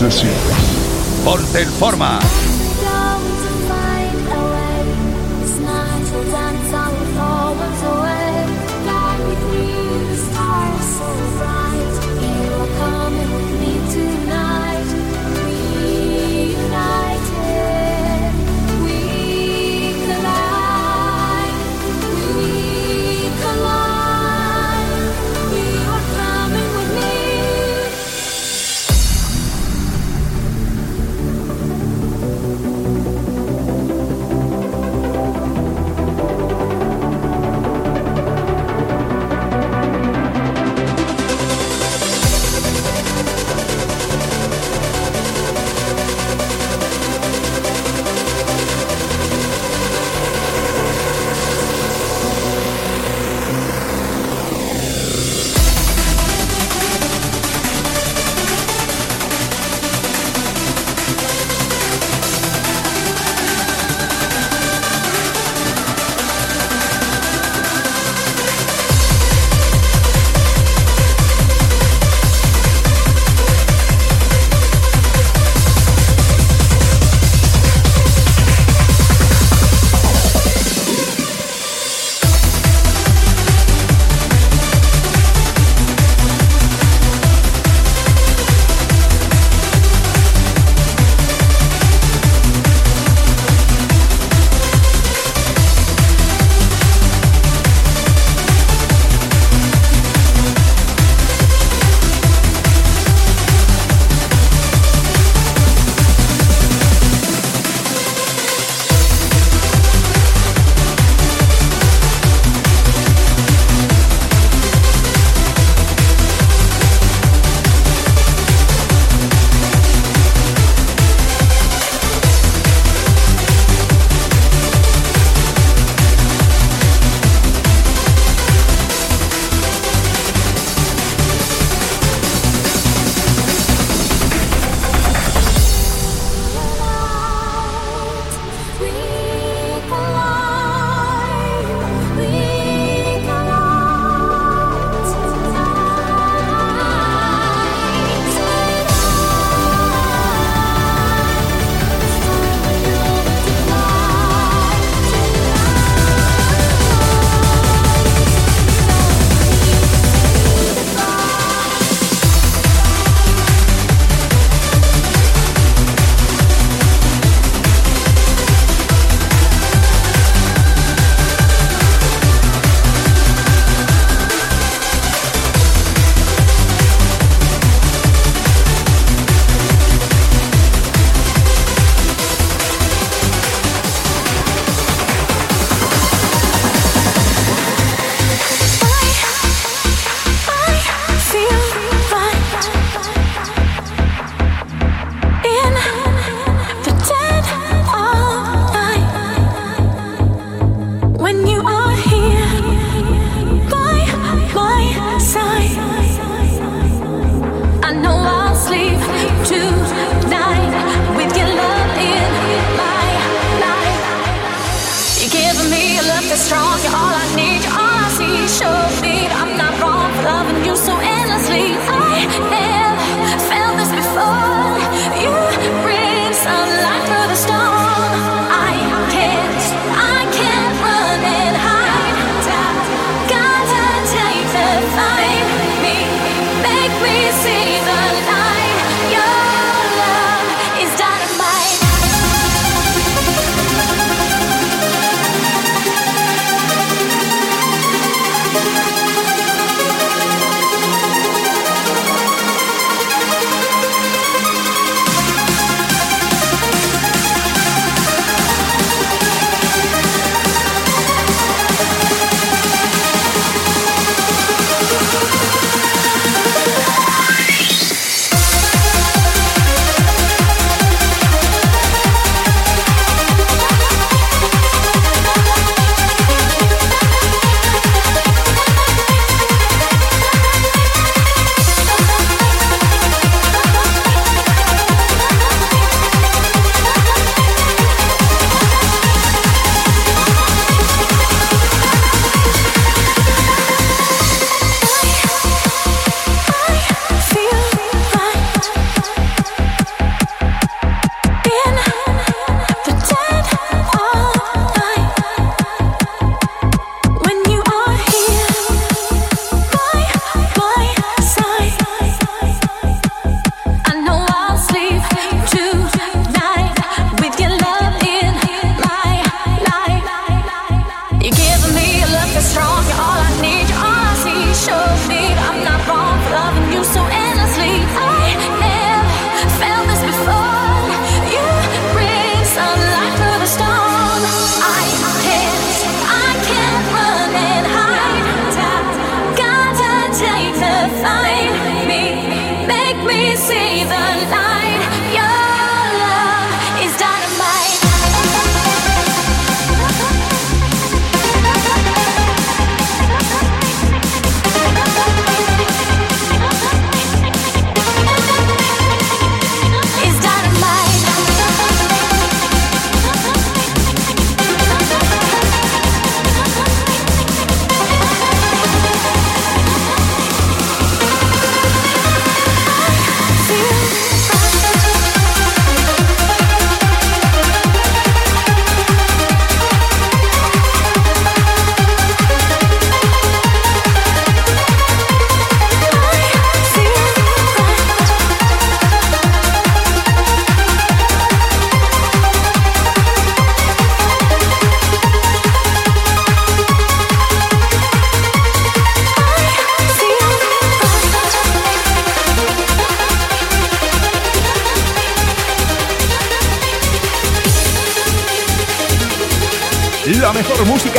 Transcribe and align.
Incesio. 0.00 0.30
Ponte 1.26 1.60
en 1.60 1.70
forma. 1.70 2.18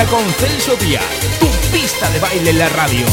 Con 0.05 0.25
Celso 0.33 0.75
Díaz, 0.77 1.03
tu 1.39 1.47
pista 1.71 2.09
de 2.09 2.19
baile 2.19 2.49
en 2.49 2.59
la 2.59 2.69
radio. 2.69 3.05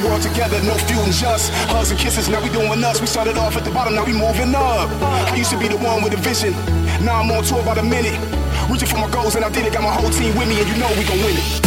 the 0.00 0.08
world 0.08 0.22
together, 0.22 0.62
no 0.62 0.74
feuding, 0.74 1.12
just 1.12 1.52
hugs 1.68 1.90
and 1.90 1.98
kisses. 1.98 2.28
Now 2.28 2.42
we 2.42 2.50
doing 2.50 2.82
us. 2.84 3.00
We 3.00 3.06
started 3.06 3.36
off 3.38 3.56
at 3.56 3.64
the 3.64 3.70
bottom, 3.70 3.94
now 3.94 4.04
we 4.04 4.12
moving 4.12 4.54
up. 4.54 4.90
I 5.02 5.36
used 5.36 5.50
to 5.50 5.58
be 5.58 5.68
the 5.68 5.76
one 5.76 6.02
with 6.02 6.12
a 6.12 6.16
vision. 6.16 6.52
Now 7.04 7.20
I'm 7.20 7.30
on 7.30 7.44
tour 7.44 7.62
by 7.64 7.74
the 7.74 7.82
minute. 7.82 8.18
Reaching 8.70 8.88
for 8.88 8.98
my 8.98 9.10
goals 9.10 9.36
and 9.36 9.44
I 9.44 9.50
did 9.50 9.66
it. 9.66 9.72
Got 9.72 9.82
my 9.82 9.92
whole 9.92 10.10
team 10.10 10.36
with 10.36 10.48
me, 10.48 10.60
and 10.60 10.68
you 10.68 10.76
know 10.76 10.88
we 10.98 11.04
gon' 11.04 11.18
win 11.18 11.36
it. 11.36 11.65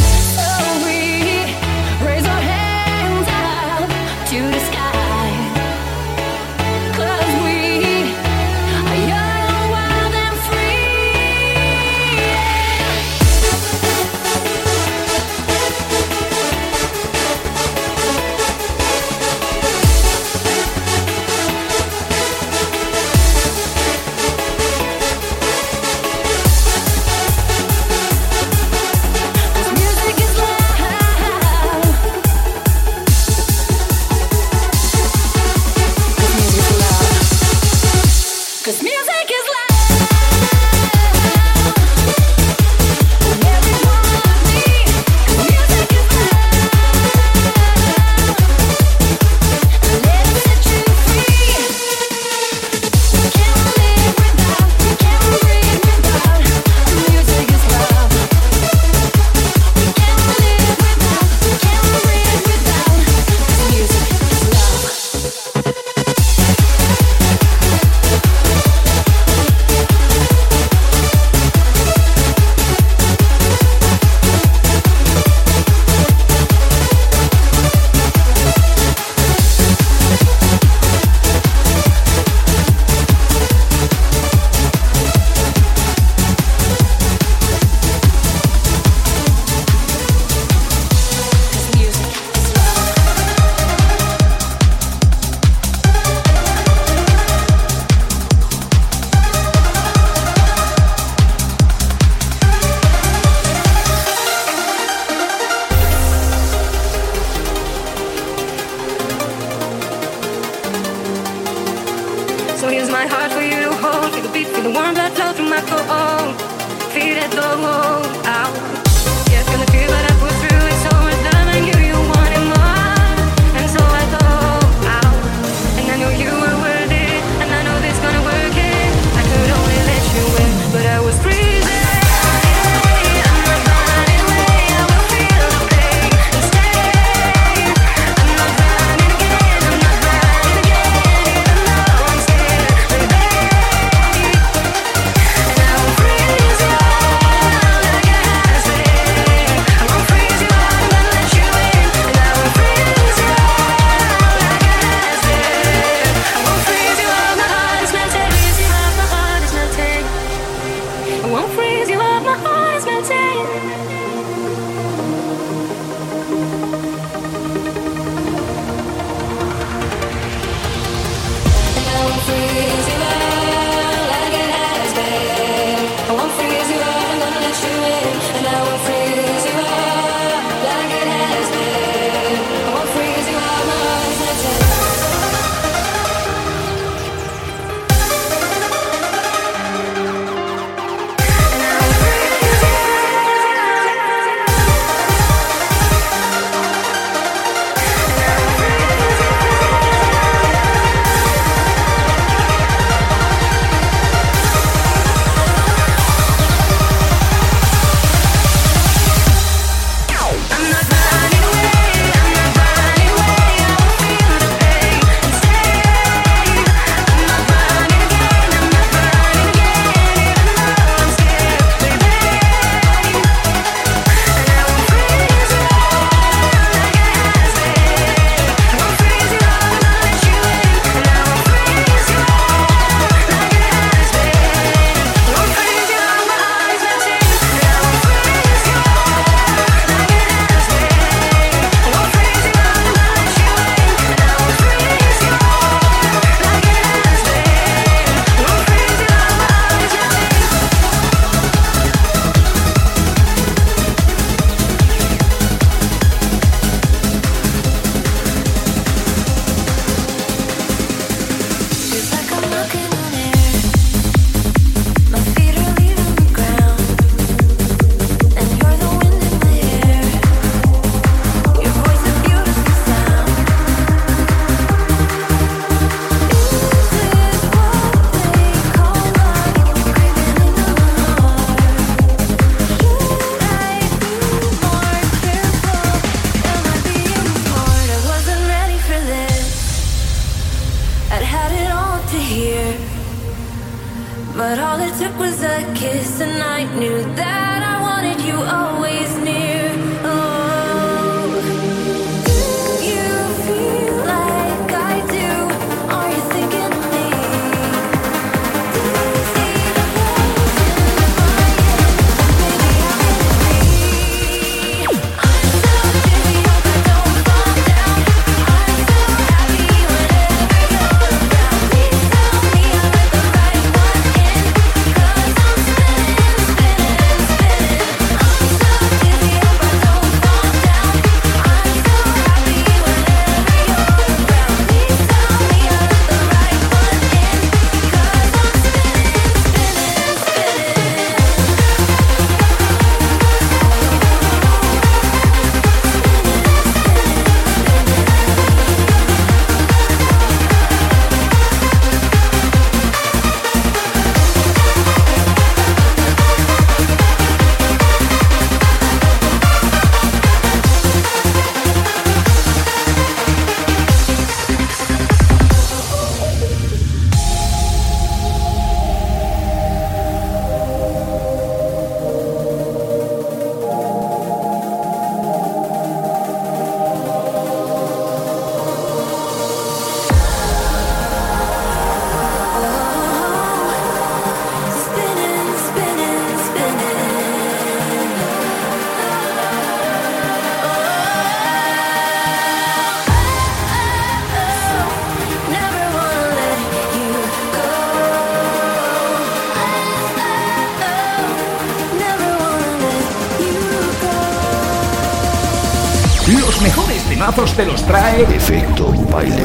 Te 407.59 407.65
los 407.65 407.85
trae 407.85 408.23
Efecto 408.23 408.93
Baile. 409.11 409.35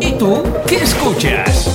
¿Y 0.00 0.12
tú 0.12 0.42
qué 0.66 0.82
escuchas? 0.82 1.68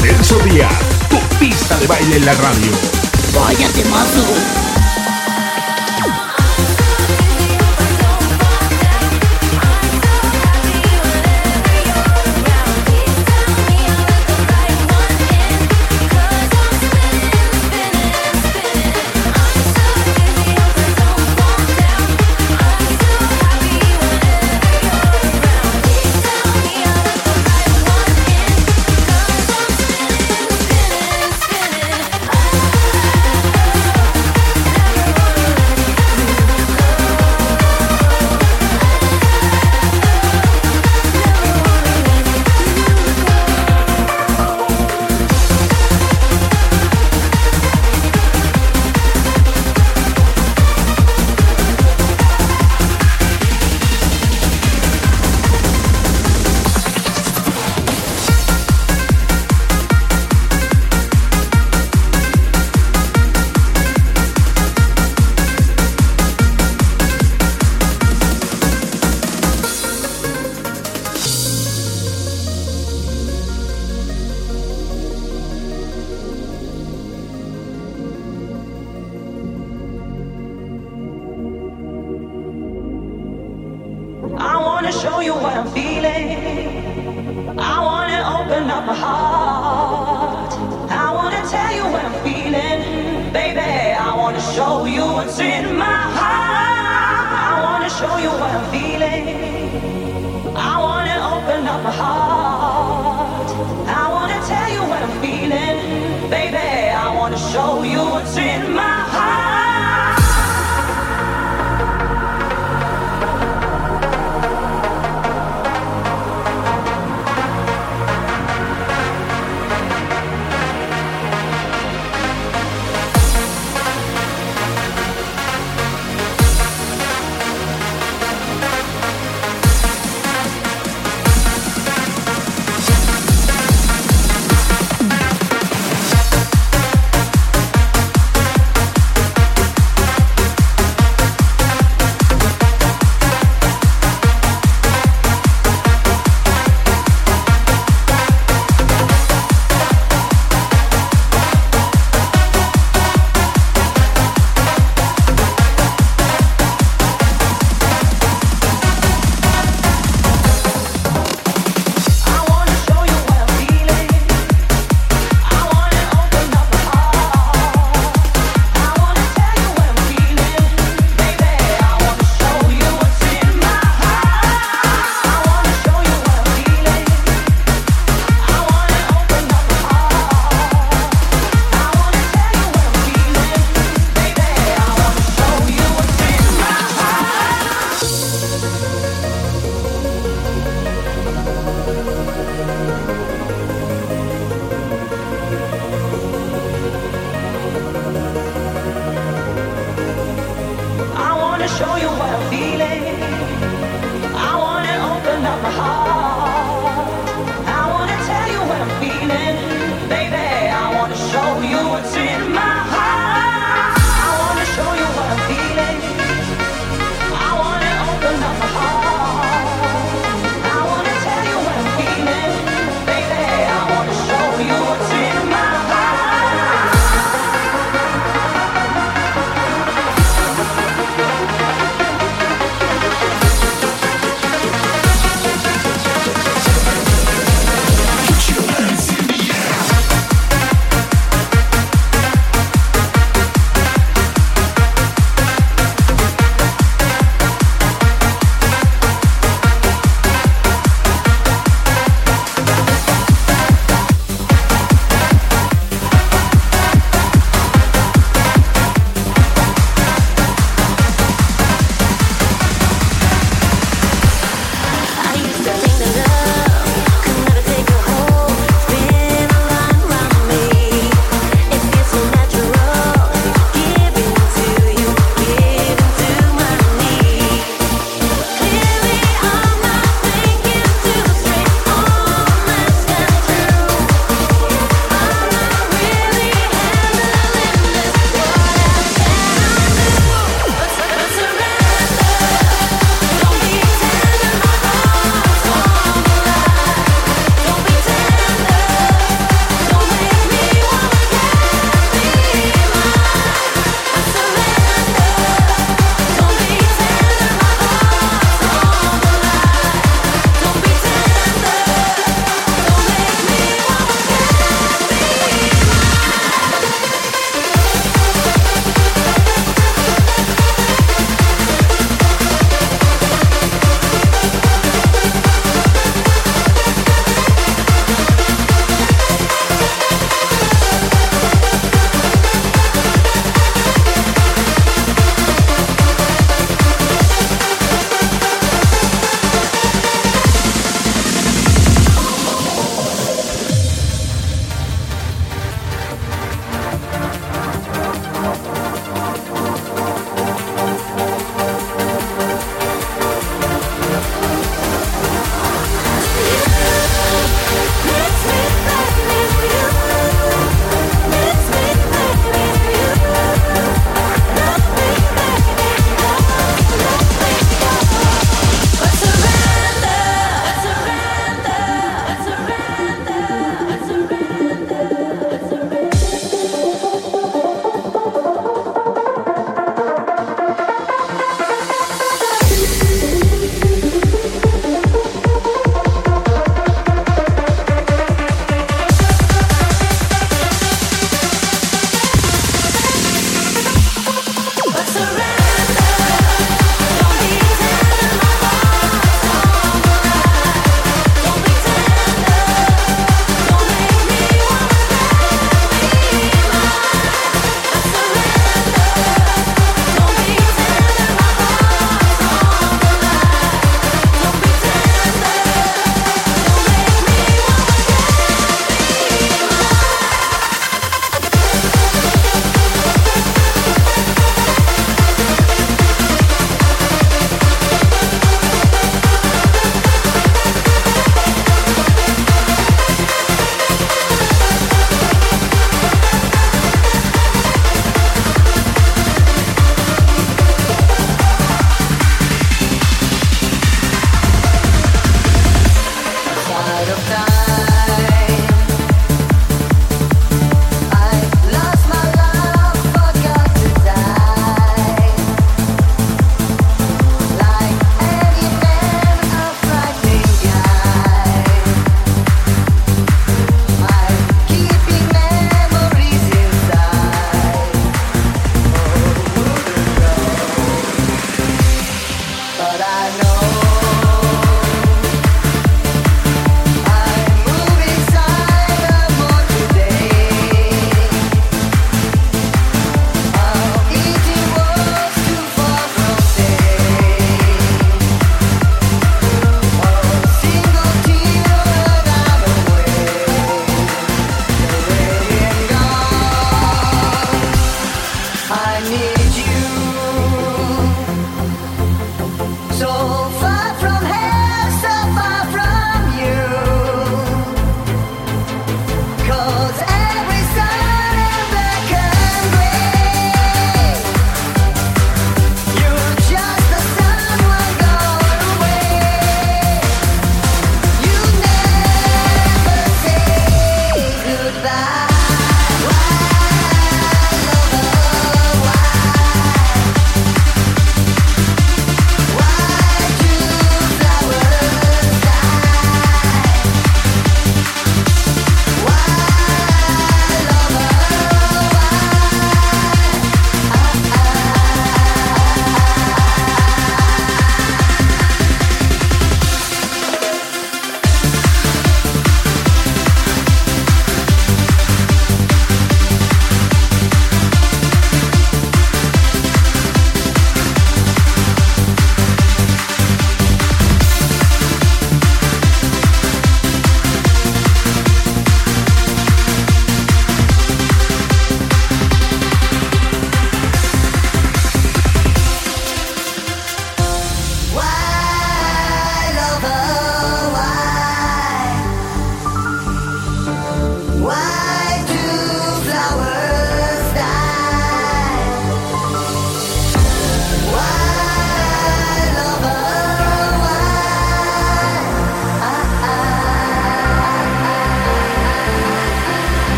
Celso 0.00 0.38
Díaz, 0.44 0.70
tu 1.08 1.18
pista 1.38 1.76
de 1.78 1.86
baile 1.86 2.16
en 2.16 2.26
la 2.26 2.34
radio. 2.34 2.70
Vaya 3.34 3.68
temazo. 3.70 4.67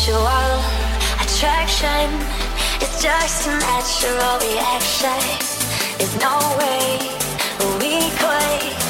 sexual 0.00 0.26
attraction—it's 1.20 3.02
just 3.02 3.46
a 3.48 3.50
natural 3.50 4.38
reaction. 4.40 5.20
There's 5.98 6.16
no 6.16 6.38
way 6.58 6.96
we 7.78 8.08
could. 8.16 8.89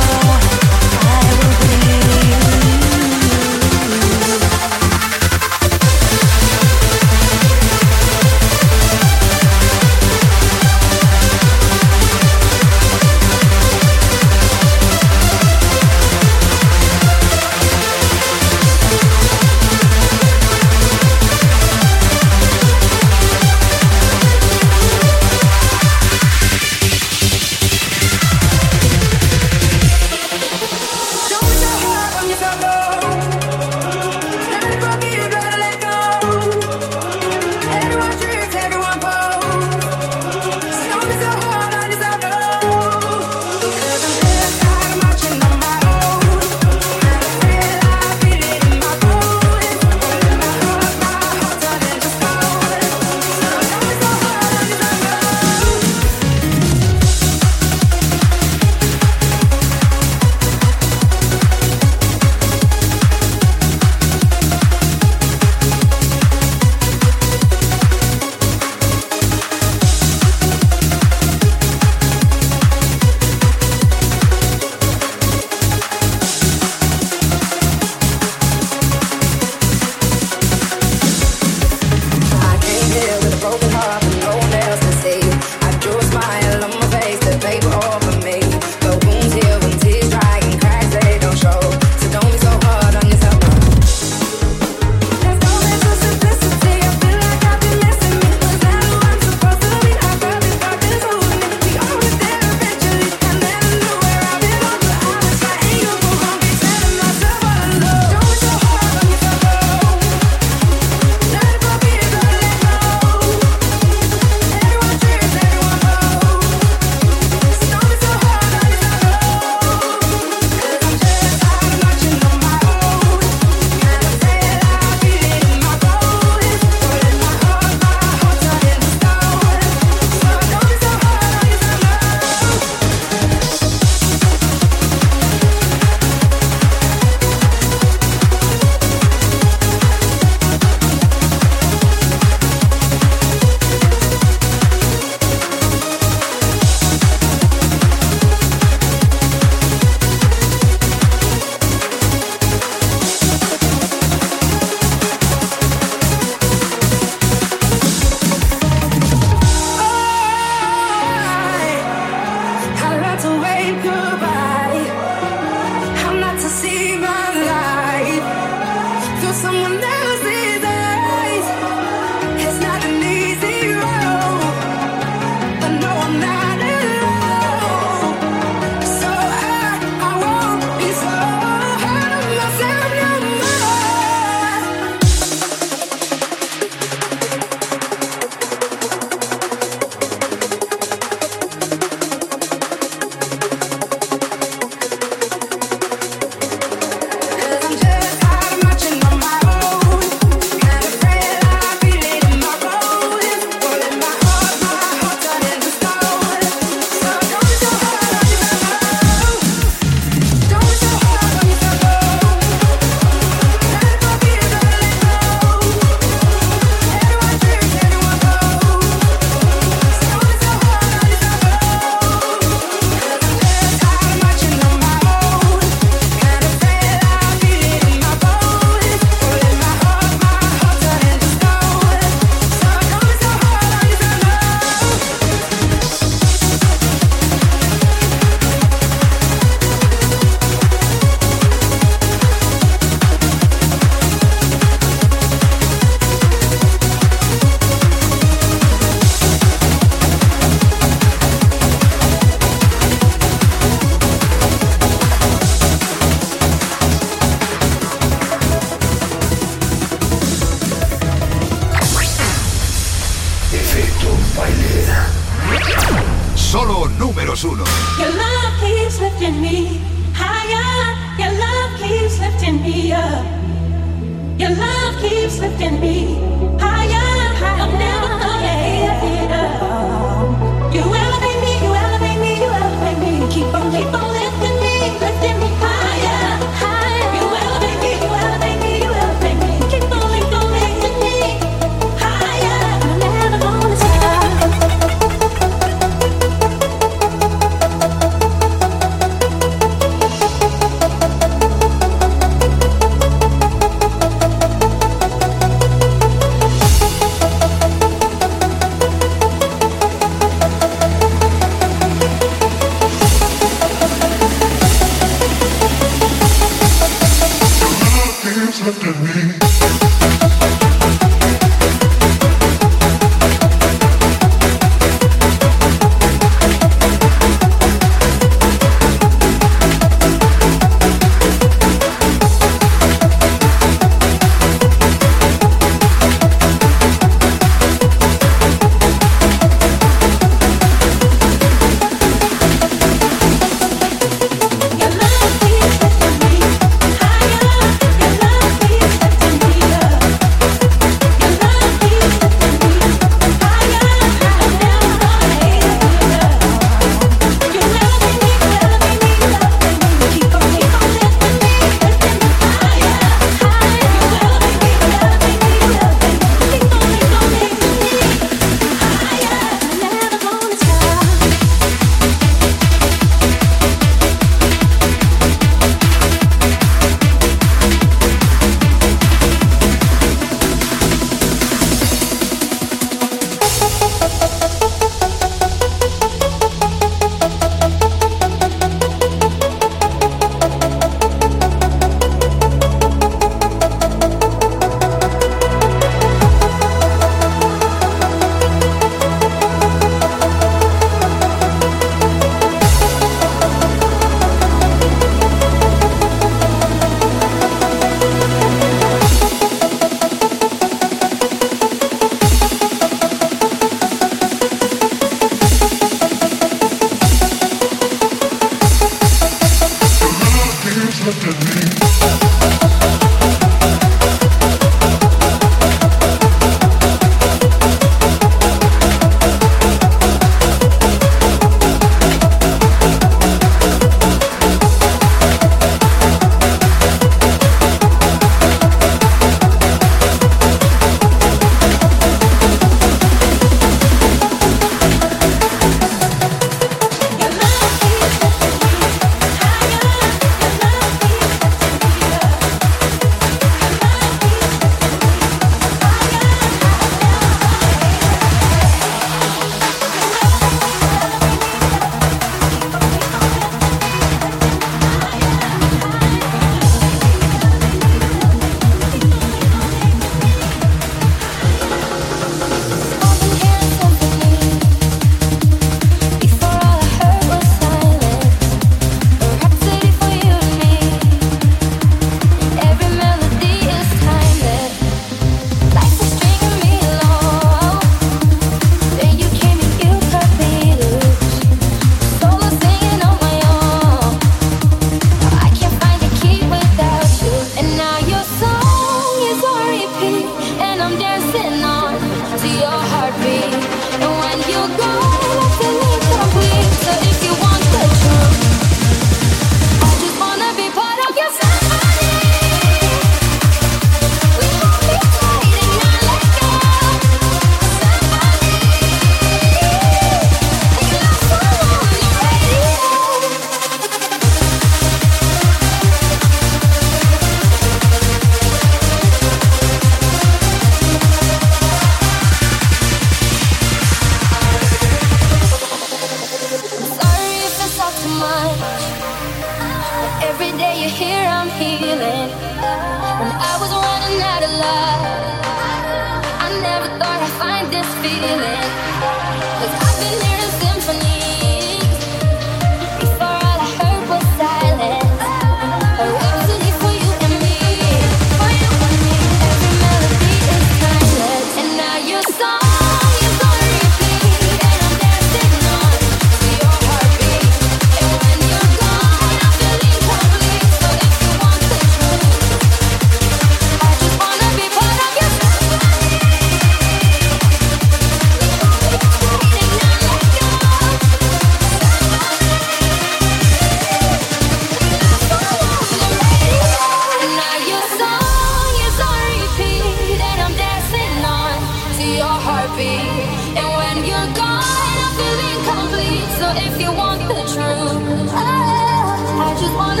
if 596.57 596.81
you 596.81 596.91
want 596.91 597.21
the 597.27 597.41
truth. 597.53 598.31
I 598.33 599.55
just 599.59 599.75
wanna. 599.75 600.00